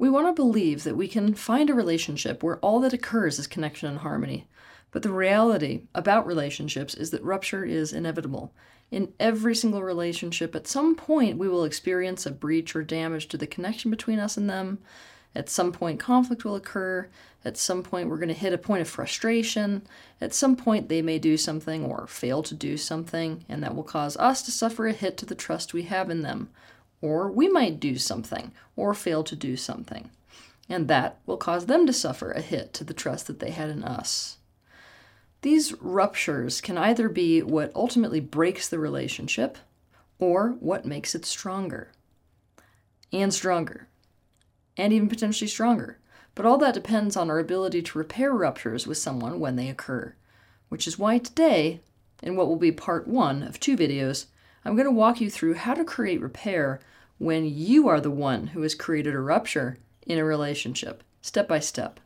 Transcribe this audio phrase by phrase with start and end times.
[0.00, 3.46] We want to believe that we can find a relationship where all that occurs is
[3.46, 4.48] connection and harmony.
[4.92, 8.50] But the reality about relationships is that rupture is inevitable.
[8.90, 13.36] In every single relationship, at some point, we will experience a breach or damage to
[13.36, 14.78] the connection between us and them.
[15.34, 17.10] At some point, conflict will occur.
[17.44, 19.82] At some point, we're going to hit a point of frustration.
[20.18, 23.82] At some point, they may do something or fail to do something, and that will
[23.82, 26.48] cause us to suffer a hit to the trust we have in them.
[27.02, 30.10] Or we might do something or fail to do something,
[30.68, 33.70] and that will cause them to suffer a hit to the trust that they had
[33.70, 34.38] in us.
[35.42, 39.56] These ruptures can either be what ultimately breaks the relationship
[40.18, 41.92] or what makes it stronger.
[43.12, 43.88] And stronger.
[44.76, 45.98] And even potentially stronger.
[46.34, 50.14] But all that depends on our ability to repair ruptures with someone when they occur.
[50.68, 51.80] Which is why today,
[52.22, 54.26] in what will be part one of two videos,
[54.64, 56.80] I'm going to walk you through how to create repair
[57.18, 61.60] when you are the one who has created a rupture in a relationship, step by
[61.60, 61.98] step.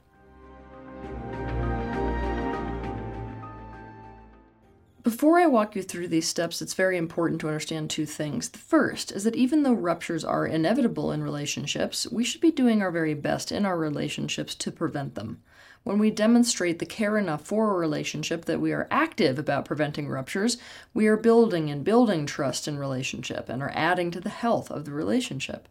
[5.02, 8.48] Before I walk you through these steps, it's very important to understand two things.
[8.48, 12.80] The first is that even though ruptures are inevitable in relationships, we should be doing
[12.80, 15.42] our very best in our relationships to prevent them.
[15.84, 20.08] When we demonstrate the care enough for a relationship that we are active about preventing
[20.08, 20.56] ruptures,
[20.94, 24.86] we are building and building trust in relationship and are adding to the health of
[24.86, 25.68] the relationship.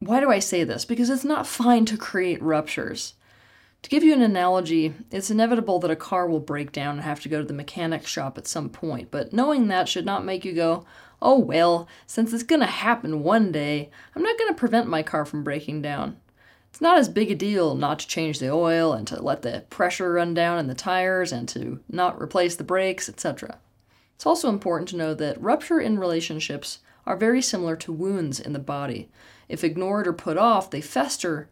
[0.00, 0.84] Why do I say this?
[0.84, 3.14] Because it's not fine to create ruptures.
[3.82, 7.20] To give you an analogy, it's inevitable that a car will break down and have
[7.20, 10.44] to go to the mechanic shop at some point, but knowing that should not make
[10.44, 10.84] you go,
[11.22, 15.02] oh well, since it's going to happen one day, I'm not going to prevent my
[15.02, 16.18] car from breaking down.
[16.70, 19.64] It's not as big a deal not to change the oil and to let the
[19.70, 23.58] pressure run down in the tires and to not replace the brakes, etc.
[24.14, 28.52] It's also important to know that rupture in relationships are very similar to wounds in
[28.52, 29.08] the body.
[29.48, 31.48] If ignored or put off, they fester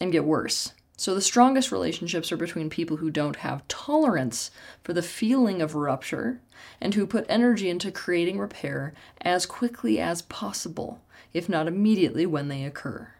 [0.00, 0.72] and get worse.
[0.96, 4.50] So, the strongest relationships are between people who don't have tolerance
[4.82, 6.40] for the feeling of rupture
[6.80, 11.00] and who put energy into creating repair as quickly as possible,
[11.32, 13.12] if not immediately when they occur.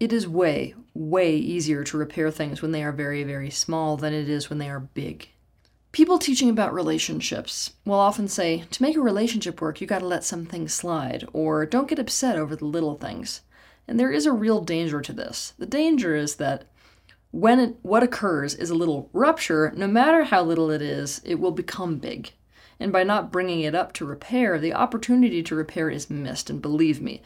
[0.00, 4.14] It is way, way easier to repair things when they are very, very small than
[4.14, 5.28] it is when they are big.
[5.92, 10.24] People teaching about relationships will often say, to make a relationship work, you gotta let
[10.24, 13.42] some things slide, or don't get upset over the little things.
[13.86, 15.52] And there is a real danger to this.
[15.58, 16.64] The danger is that
[17.30, 21.38] when it, what occurs is a little rupture, no matter how little it is, it
[21.38, 22.32] will become big.
[22.78, 26.48] And by not bringing it up to repair, the opportunity to repair is missed.
[26.48, 27.20] And believe me,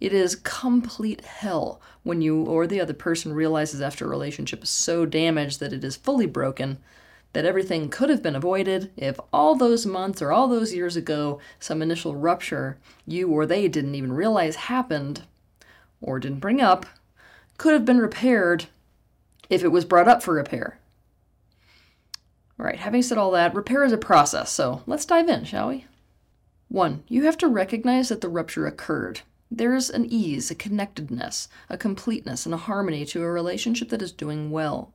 [0.00, 4.70] it is complete hell when you or the other person realizes after a relationship is
[4.70, 6.78] so damaged that it is fully broken
[7.32, 11.40] that everything could have been avoided if all those months or all those years ago
[11.58, 15.22] some initial rupture you or they didn't even realize happened
[16.00, 16.86] or didn't bring up
[17.58, 18.66] could have been repaired
[19.48, 20.78] if it was brought up for repair.
[22.58, 25.68] All right, having said all that, repair is a process, so let's dive in, shall
[25.68, 25.86] we?
[26.68, 29.20] One, you have to recognize that the rupture occurred.
[29.50, 34.12] There's an ease, a connectedness, a completeness, and a harmony to a relationship that is
[34.12, 34.92] doing well.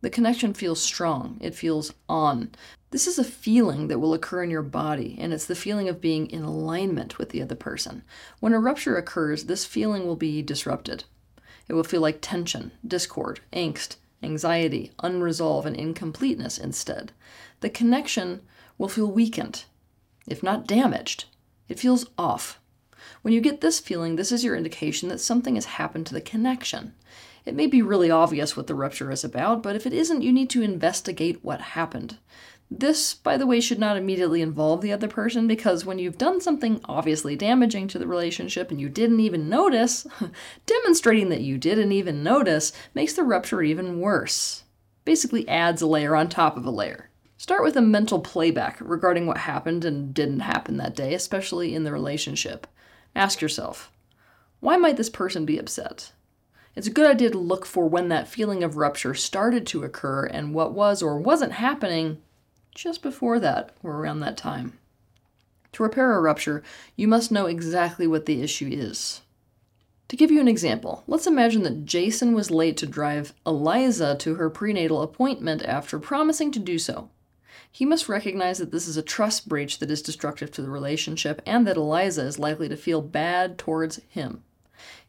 [0.00, 2.50] The connection feels strong, it feels on.
[2.90, 6.00] This is a feeling that will occur in your body, and it's the feeling of
[6.00, 8.02] being in alignment with the other person.
[8.40, 11.04] When a rupture occurs, this feeling will be disrupted.
[11.66, 17.12] It will feel like tension, discord, angst, anxiety, unresolved, and incompleteness instead.
[17.60, 18.42] The connection
[18.78, 19.64] will feel weakened,
[20.26, 21.24] if not damaged.
[21.68, 22.60] It feels off,
[23.22, 26.20] when you get this feeling, this is your indication that something has happened to the
[26.20, 26.94] connection.
[27.44, 30.32] It may be really obvious what the rupture is about, but if it isn't, you
[30.32, 32.18] need to investigate what happened.
[32.70, 36.42] This, by the way, should not immediately involve the other person because when you've done
[36.42, 40.06] something obviously damaging to the relationship and you didn't even notice,
[40.66, 44.64] demonstrating that you didn't even notice makes the rupture even worse.
[45.06, 47.08] Basically, adds a layer on top of a layer.
[47.38, 51.84] Start with a mental playback regarding what happened and didn't happen that day, especially in
[51.84, 52.66] the relationship.
[53.14, 53.90] Ask yourself,
[54.60, 56.12] why might this person be upset?
[56.74, 60.26] It's a good idea to look for when that feeling of rupture started to occur
[60.26, 62.22] and what was or wasn't happening
[62.74, 64.78] just before that or around that time.
[65.72, 66.62] To repair a rupture,
[66.96, 69.22] you must know exactly what the issue is.
[70.08, 74.36] To give you an example, let's imagine that Jason was late to drive Eliza to
[74.36, 77.10] her prenatal appointment after promising to do so.
[77.70, 81.42] He must recognize that this is a trust breach that is destructive to the relationship
[81.46, 84.42] and that Eliza is likely to feel bad towards him.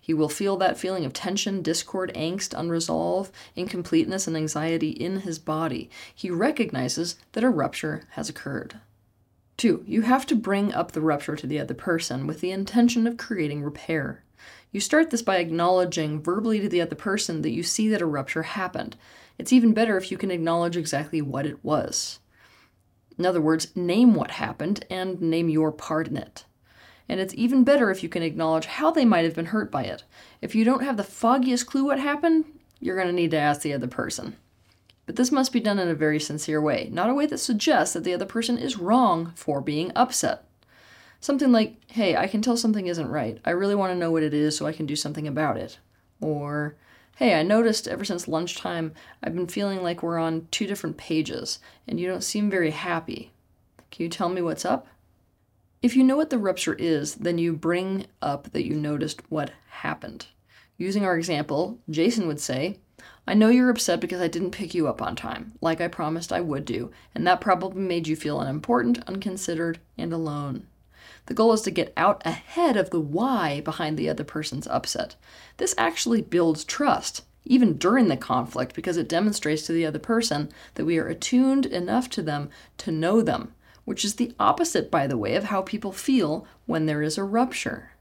[0.01, 5.37] He will feel that feeling of tension, discord, angst, unresolved, incompleteness, and anxiety in his
[5.37, 5.89] body.
[6.13, 8.79] He recognizes that a rupture has occurred.
[9.55, 13.05] Two, you have to bring up the rupture to the other person with the intention
[13.05, 14.23] of creating repair.
[14.71, 18.05] You start this by acknowledging verbally to the other person that you see that a
[18.05, 18.95] rupture happened.
[19.37, 22.19] It's even better if you can acknowledge exactly what it was.
[23.19, 26.45] In other words, name what happened and name your part in it.
[27.09, 29.83] And it's even better if you can acknowledge how they might have been hurt by
[29.83, 30.03] it.
[30.41, 32.45] If you don't have the foggiest clue what happened,
[32.79, 34.37] you're going to need to ask the other person.
[35.05, 37.93] But this must be done in a very sincere way, not a way that suggests
[37.93, 40.45] that the other person is wrong for being upset.
[41.19, 43.39] Something like, hey, I can tell something isn't right.
[43.43, 45.79] I really want to know what it is so I can do something about it.
[46.21, 46.77] Or,
[47.19, 51.59] hey, I noticed ever since lunchtime I've been feeling like we're on two different pages
[51.85, 53.33] and you don't seem very happy.
[53.91, 54.87] Can you tell me what's up?
[55.81, 59.51] If you know what the rupture is, then you bring up that you noticed what
[59.69, 60.27] happened.
[60.77, 62.77] Using our example, Jason would say,
[63.27, 66.31] I know you're upset because I didn't pick you up on time, like I promised
[66.31, 70.67] I would do, and that probably made you feel unimportant, unconsidered, and alone.
[71.25, 75.15] The goal is to get out ahead of the why behind the other person's upset.
[75.57, 80.49] This actually builds trust, even during the conflict, because it demonstrates to the other person
[80.75, 83.53] that we are attuned enough to them to know them,
[83.85, 87.23] which is the opposite, by the way, of how people feel when there is a
[87.23, 87.91] rupture.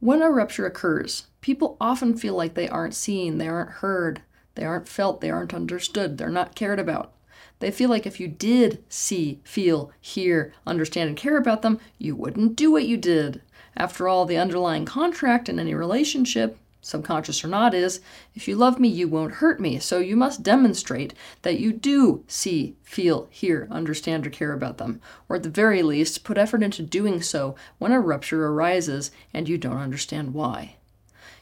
[0.00, 4.22] When a rupture occurs, people often feel like they aren't seen, they aren't heard,
[4.54, 7.12] they aren't felt, they aren't understood, they're not cared about.
[7.60, 12.14] They feel like if you did see, feel, hear, understand, and care about them, you
[12.14, 13.40] wouldn't do what you did.
[13.76, 18.00] After all, the underlying contract in any relationship, subconscious or not, is
[18.34, 19.78] if you love me, you won't hurt me.
[19.78, 25.00] So you must demonstrate that you do see, feel, hear, understand, or care about them.
[25.28, 29.48] Or at the very least, put effort into doing so when a rupture arises and
[29.48, 30.76] you don't understand why.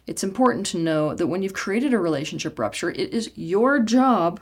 [0.07, 4.41] It's important to know that when you've created a relationship rupture, it is your job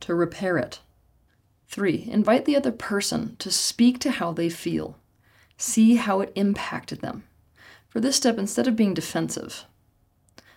[0.00, 0.80] to repair it.
[1.68, 4.98] Three, invite the other person to speak to how they feel.
[5.56, 7.24] See how it impacted them.
[7.88, 9.64] For this step, instead of being defensive,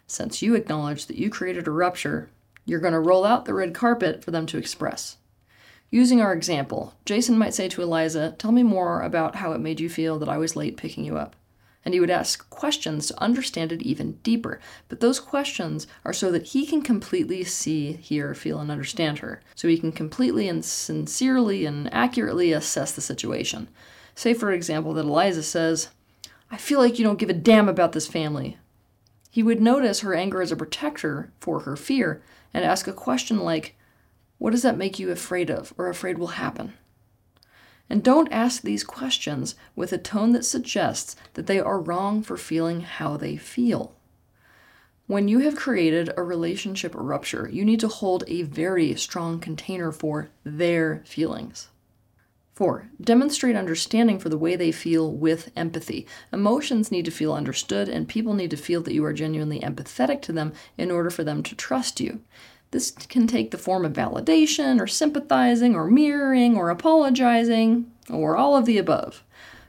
[0.06, 2.30] since you acknowledge that you created a rupture,
[2.66, 5.18] you're going to roll out the red carpet for them to express.
[5.92, 9.80] Using our example, Jason might say to Eliza, Tell me more about how it made
[9.80, 11.36] you feel that I was late picking you up
[11.86, 14.60] and he would ask questions to understand it even deeper.
[14.90, 19.42] But those questions are so that he can completely see, hear, feel, and understand her,
[19.56, 23.70] so he can completely and sincerely and accurately assess the situation.
[24.14, 25.90] Say, for example, that Eliza says,
[26.52, 28.58] I feel like you don't give a damn about this family.
[29.32, 32.22] He would notice her anger as a protector for her fear
[32.54, 33.76] and ask a question like,
[34.40, 36.74] What does that make you afraid of or afraid will happen?
[37.90, 42.38] And don't ask these questions with a tone that suggests that they are wrong for
[42.38, 43.96] feeling how they feel.
[45.08, 49.92] When you have created a relationship rupture, you need to hold a very strong container
[49.92, 51.70] for their feelings.
[52.54, 52.90] 4.
[53.02, 56.06] Demonstrate understanding for the way they feel with empathy.
[56.32, 60.22] Emotions need to feel understood, and people need to feel that you are genuinely empathetic
[60.22, 62.20] to them in order for them to trust you.
[62.72, 68.56] This can take the form of validation, or sympathizing, or mirroring, or apologizing, or all
[68.56, 69.24] of the above.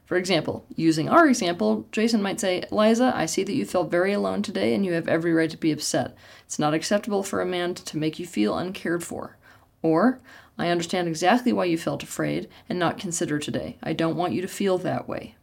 [0.05, 4.13] For example, using our example, Jason might say, Liza, I see that you felt very
[4.13, 6.17] alone today and you have every right to be upset.
[6.45, 9.37] It's not acceptable for a man to make you feel uncared for.
[9.83, 10.21] Or,
[10.59, 13.79] I understand exactly why you felt afraid and not considered today.
[13.85, 15.37] I don't want you to feel that way.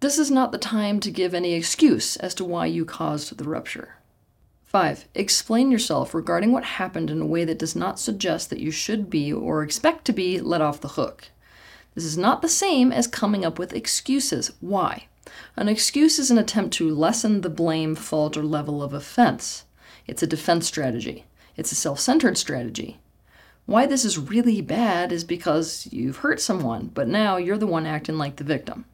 [0.00, 3.44] This is not the time to give any excuse as to why you caused the
[3.44, 3.95] rupture.
[4.76, 5.08] 5.
[5.14, 9.08] Explain yourself regarding what happened in a way that does not suggest that you should
[9.08, 11.30] be or expect to be let off the hook.
[11.94, 14.52] This is not the same as coming up with excuses.
[14.60, 15.06] Why?
[15.56, 19.64] An excuse is an attempt to lessen the blame, fault, or level of offense.
[20.06, 21.24] It's a defense strategy.
[21.56, 22.98] It's a self centered strategy.
[23.64, 27.86] Why this is really bad is because you've hurt someone, but now you're the one
[27.86, 28.84] acting like the victim.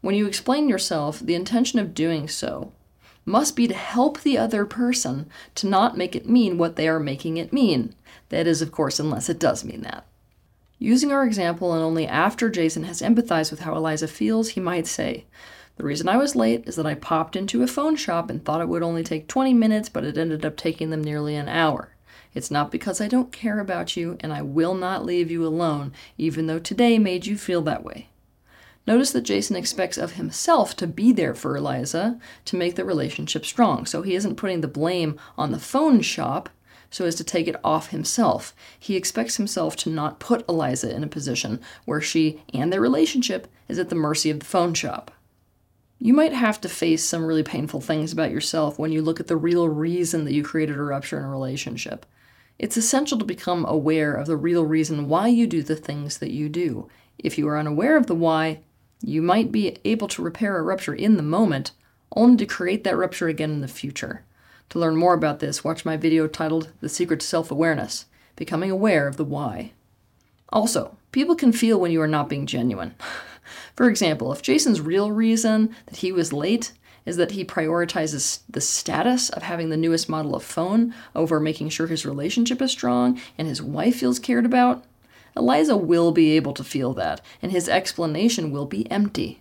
[0.00, 2.72] When you explain yourself, the intention of doing so
[3.24, 7.00] must be to help the other person to not make it mean what they are
[7.00, 7.94] making it mean.
[8.28, 10.06] That is, of course, unless it does mean that.
[10.78, 14.86] Using our example, and only after Jason has empathized with how Eliza feels, he might
[14.86, 15.24] say,
[15.76, 18.60] The reason I was late is that I popped into a phone shop and thought
[18.60, 21.94] it would only take 20 minutes, but it ended up taking them nearly an hour.
[22.34, 25.92] It's not because I don't care about you, and I will not leave you alone,
[26.18, 28.08] even though today made you feel that way.
[28.86, 33.46] Notice that Jason expects of himself to be there for Eliza to make the relationship
[33.46, 33.86] strong.
[33.86, 36.50] So he isn't putting the blame on the phone shop
[36.90, 38.54] so as to take it off himself.
[38.78, 43.48] He expects himself to not put Eliza in a position where she and their relationship
[43.68, 45.10] is at the mercy of the phone shop.
[45.98, 49.26] You might have to face some really painful things about yourself when you look at
[49.26, 52.04] the real reason that you created a rupture in a relationship.
[52.58, 56.30] It's essential to become aware of the real reason why you do the things that
[56.30, 56.88] you do
[57.18, 58.60] If you are unaware of the why,
[59.06, 61.72] you might be able to repair a rupture in the moment,
[62.16, 64.24] only to create that rupture again in the future.
[64.70, 68.06] To learn more about this, watch my video titled The Secret to Self Awareness
[68.36, 69.72] Becoming Aware of the Why.
[70.48, 72.94] Also, people can feel when you are not being genuine.
[73.76, 76.72] For example, if Jason's real reason that he was late
[77.04, 81.68] is that he prioritizes the status of having the newest model of phone over making
[81.68, 84.84] sure his relationship is strong and his wife feels cared about,
[85.36, 89.40] Eliza will be able to feel that, and his explanation will be empty.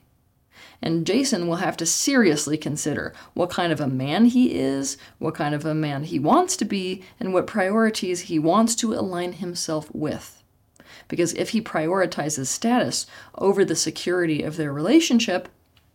[0.82, 5.36] And Jason will have to seriously consider what kind of a man he is, what
[5.36, 9.34] kind of a man he wants to be, and what priorities he wants to align
[9.34, 10.44] himself with.
[11.08, 15.48] Because if he prioritizes status over the security of their relationship,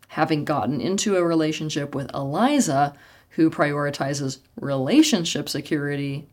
[0.09, 2.95] having gotten into a relationship with Eliza,
[3.31, 6.27] who prioritizes relationship security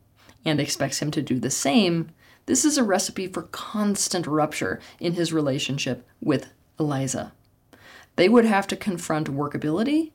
[0.46, 2.10] and expects him to do the same,
[2.46, 7.34] this is a recipe for constant rupture in his relationship with Eliza.
[8.16, 10.12] They would have to confront workability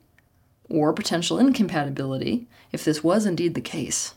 [0.69, 4.15] or potential incompatibility if this was indeed the case.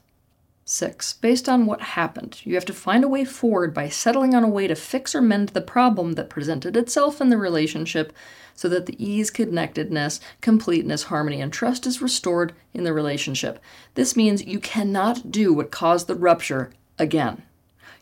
[0.66, 1.14] 6.
[1.14, 4.48] Based on what happened, you have to find a way forward by settling on a
[4.48, 8.14] way to fix or mend the problem that presented itself in the relationship
[8.54, 13.58] so that the ease, connectedness, completeness, harmony, and trust is restored in the relationship.
[13.94, 17.42] This means you cannot do what caused the rupture again.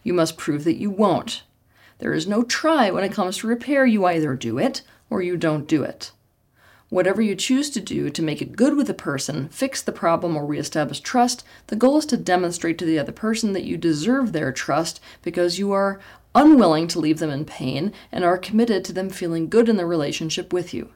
[0.03, 1.43] You must prove that you won't.
[1.99, 3.87] There is no try when it comes to repair.
[3.87, 6.11] You either do it or you don't do it.
[6.93, 10.37] Whatever you choose to do to make it good with a person, fix the problem,
[10.37, 14.33] or reestablish trust, the goal is to demonstrate to the other person that you deserve
[14.33, 16.01] their trust because you are
[16.35, 19.87] unwilling to leave them in pain and are committed to them feeling good in the
[19.87, 20.91] relationship with you.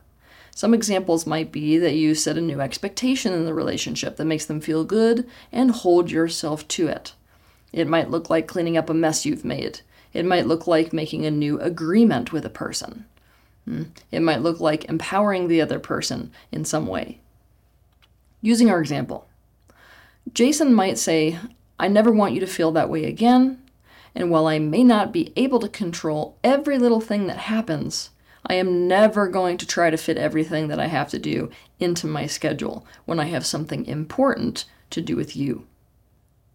[0.51, 4.45] Some examples might be that you set a new expectation in the relationship that makes
[4.45, 7.15] them feel good and hold yourself to it.
[7.77, 9.83] It might look like cleaning up a mess you've made.
[10.15, 13.05] It might look like making a new agreement with a person.
[13.67, 13.83] Hmm.
[14.11, 17.21] It might look like empowering the other person in some way.
[18.41, 19.29] Using our example,
[20.33, 21.39] Jason might say,
[21.79, 23.63] I never want you to feel that way again,
[24.15, 28.09] and while I may not be able to control every little thing that happens,
[28.47, 32.07] I am never going to try to fit everything that I have to do into
[32.07, 35.67] my schedule when I have something important to do with you.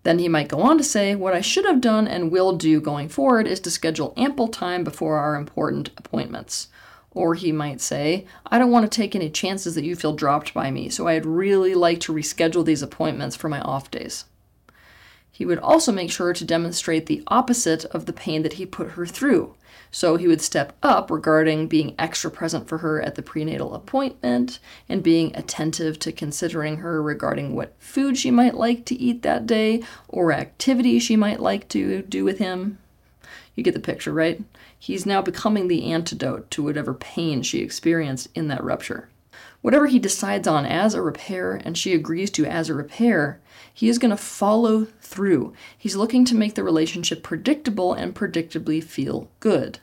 [0.03, 2.81] Then he might go on to say, What I should have done and will do
[2.81, 6.67] going forward is to schedule ample time before our important appointments.
[7.11, 10.53] Or he might say, I don't want to take any chances that you feel dropped
[10.53, 14.25] by me, so I'd really like to reschedule these appointments for my off days.
[15.31, 18.91] He would also make sure to demonstrate the opposite of the pain that he put
[18.91, 19.55] her through.
[19.89, 24.59] So he would step up regarding being extra present for her at the prenatal appointment
[24.87, 29.45] and being attentive to considering her regarding what food she might like to eat that
[29.45, 32.77] day or activity she might like to do with him.
[33.55, 34.41] You get the picture, right?
[34.77, 39.09] He's now becoming the antidote to whatever pain she experienced in that rupture.
[39.61, 43.39] Whatever he decides on as a repair and she agrees to as a repair,
[43.73, 45.53] he is going to follow through.
[45.77, 49.79] He's looking to make the relationship predictable and predictably feel good.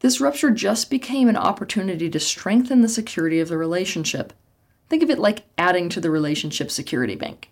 [0.00, 4.32] This rupture just became an opportunity to strengthen the security of the relationship.
[4.88, 7.50] Think of it like adding to the relationship security bank.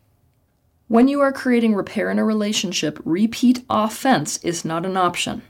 [0.89, 5.43] When you are creating repair in a relationship, repeat offense is not an option.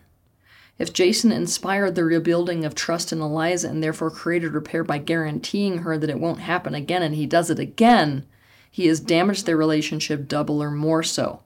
[0.78, 5.78] If Jason inspired the rebuilding of trust in Eliza and therefore created repair by guaranteeing
[5.78, 8.26] her that it won't happen again and he does it again,
[8.70, 11.40] he has damaged their relationship double or more so.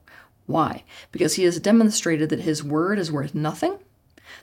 [0.47, 0.83] Why?
[1.13, 3.77] Because he has demonstrated that his word is worth nothing,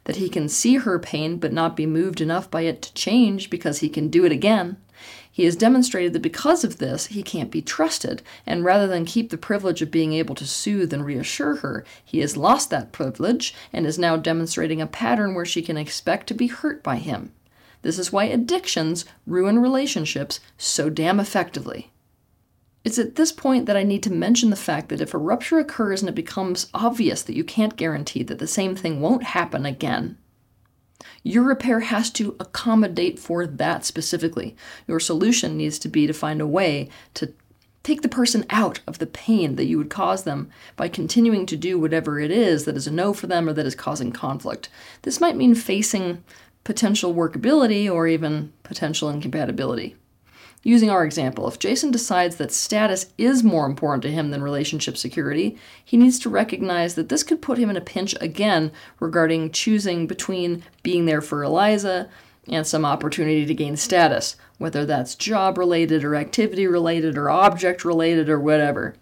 [0.05, 3.51] that he can see her pain but not be moved enough by it to change
[3.51, 4.79] because he can do it again,
[5.31, 9.31] he has demonstrated that because of this, he can't be trusted, and rather than keep
[9.31, 13.55] the privilege of being able to soothe and reassure her, he has lost that privilege
[13.73, 17.33] and is now demonstrating a pattern where she can expect to be hurt by him.
[17.83, 21.93] This is why addictions ruin relationships so damn effectively.
[22.85, 25.59] It's at this point that I need to mention the fact that if a rupture
[25.59, 29.67] occurs and it becomes obvious that you can't guarantee that the same thing won't happen
[29.67, 30.17] again,
[31.23, 34.57] your repair has to accommodate for that specifically.
[34.87, 37.33] Your solution needs to be to find a way to
[37.83, 41.57] take the person out of the pain that you would cause them by continuing to
[41.57, 44.69] do whatever it is that is a no for them or that is causing conflict.
[45.03, 46.23] This might mean facing
[46.65, 49.97] potential workability or even potential incompatibility.
[50.65, 54.97] Using our example, if Jason decides that status is more important to him than relationship
[54.97, 59.53] security, he needs to recognize that this could put him in a pinch again regarding
[59.53, 62.09] choosing between being there for Eliza
[62.49, 67.85] and some opportunity to gain status, whether that's job related or activity related or object
[67.85, 68.97] related or whatever.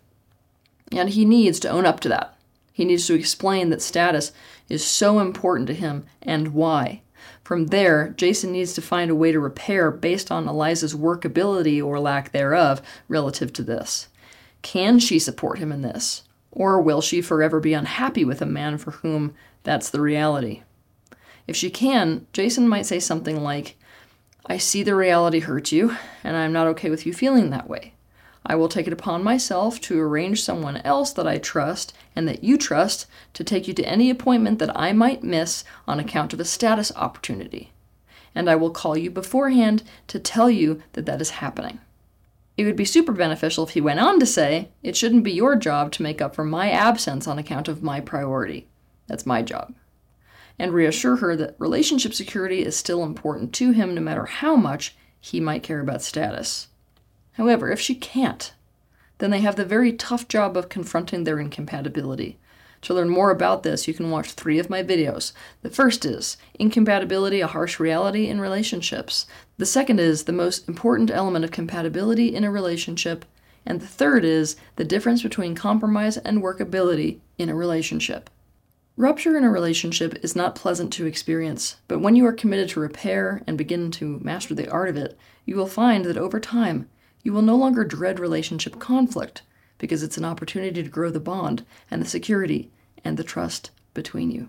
[0.93, 2.37] And he needs to own up to that.
[2.73, 4.33] He needs to explain that status
[4.69, 7.01] is so important to him and why.
[7.47, 12.01] From there, Jason needs to find a way to repair based on Eliza's workability or
[12.01, 14.09] lack thereof relative to this.
[14.63, 16.25] Can she support him in this?
[16.51, 20.65] Or will she forever be unhappy with a man for whom that's the reality?
[21.47, 23.77] If she can, Jason might say something like,
[24.47, 27.95] I see the reality hurts you, and I'm not okay with you feeling that way.
[28.49, 32.45] I will take it upon myself to arrange someone else that I trust and that
[32.45, 36.39] you trust to take you to any appointment that I might miss on account of
[36.39, 37.73] a status opportunity.
[38.37, 41.81] And I will call you beforehand to tell you that that is happening.
[42.57, 45.57] It would be super beneficial if he went on to say, It shouldn't be your
[45.57, 48.69] job to make up for my absence on account of my priority.
[49.09, 49.75] That's my job.
[50.57, 54.95] And reassure her that relationship security is still important to him no matter how much
[55.21, 56.69] he might care about status.
[57.37, 58.53] However, if she can't,
[59.19, 62.39] then they have the very tough job of confronting their incompatibility.
[62.83, 65.33] To learn more about this, you can watch three of my videos.
[65.63, 69.27] The first is Incompatibility, a Harsh Reality in Relationships.
[69.59, 73.25] The second is The Most Important Element of Compatibility in a Relationship.
[73.65, 78.31] And the third is The Difference Between Compromise and Workability in a Relationship.
[78.97, 82.81] Rupture in a relationship is not pleasant to experience, but when you are committed to
[82.81, 86.89] repair and begin to master the art of it, you will find that over time,
[87.27, 89.43] you will no longer dread relationship conflict
[89.79, 92.71] because it's an opportunity to grow the bond and the security
[93.05, 94.49] and the trust between you.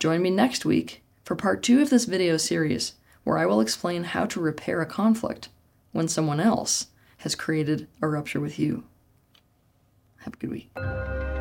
[0.00, 4.02] Join me next week for part two of this video series, where I will explain
[4.02, 5.48] how to repair a conflict
[5.92, 6.88] when someone else
[7.18, 8.82] has created a rupture with you.
[10.22, 11.35] Have a good week.